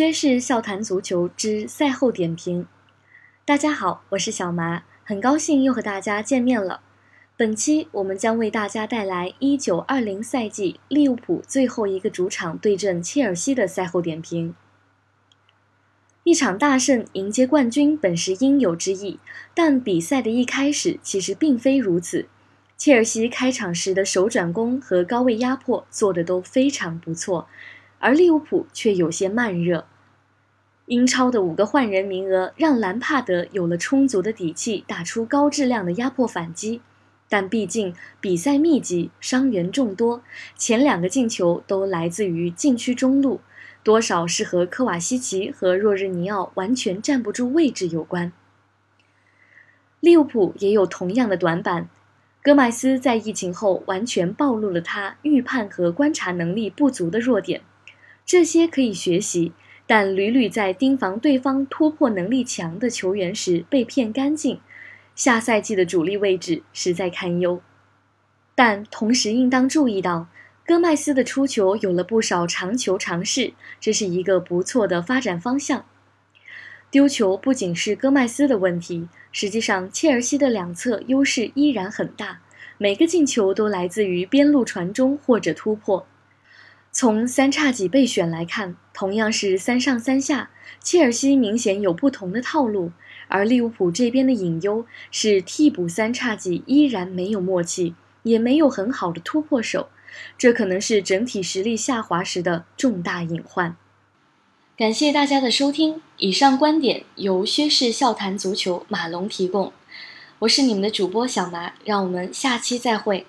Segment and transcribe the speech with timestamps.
[0.00, 2.66] 薛氏笑谈足球之赛后点评。
[3.44, 6.80] 大家好，我是小麻，很高兴又和大家见面了。
[7.36, 14.54] 本期我们将为大家带来一九二零赛季利物浦最后一个主场对阵切尔西的赛后点评。
[16.24, 19.20] 一场大胜迎接冠军本是应有之意，
[19.52, 22.26] 但比赛的一开始其实并非如此。
[22.78, 27.46] 切尔西开场时的手转攻和高位压迫做得都非常不错。
[28.00, 29.86] 而利物浦却有些慢热。
[30.86, 36.80] 英超的五个换人名额让兰帕德有了充足的底气打出高质量的压迫反击，
[37.28, 40.22] 但毕竟比赛密集，伤员众多，
[40.56, 43.40] 前两个进球都来自于禁区中路，
[43.84, 48.32] 多少是和科瓦西奇和若日尼奥完全站不住位置有关。
[50.00, 51.88] 利物浦也有同样的短板，
[52.42, 57.60] 戈麦斯在疫情后完全暴露了他预判和观察能力不足的弱点。
[58.30, 59.50] 这些可以学习，
[59.88, 64.60] 但屡屡在盯防对方突破能力强的球员时被骗干净。
[65.16, 67.60] 下赛季的主力位置实在堪忧。
[68.54, 70.28] 但同时应当注意到，
[70.64, 75.84] 戈麦斯的出球有了不少长球尝试，这是一个不错的发展方向。
[76.88, 82.38] 丢球不仅是戈麦斯的问题，实际上切尔西的两侧优势依然很大，
[82.78, 86.06] 每个进球都来自于边路传中或者突破。
[86.92, 90.50] 从三叉戟备选来看，同样是三上三下，
[90.82, 92.90] 切尔西明显有不同的套路，
[93.28, 99.88] 而利物浦这边的隐忧是替补三叉戟依然没有默契，也没有很好的突破手，
[100.36, 103.76] 这可能是整体实力下滑时的重大隐患。
[104.76, 109.72] 感谢大家的收听，以上观点由薛氏笑谈足球马龙提供，
[110.40, 113.26] 我是你们的主播小麻，让我们下期再会。